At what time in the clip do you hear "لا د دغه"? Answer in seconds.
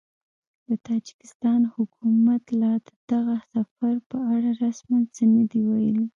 2.61-3.37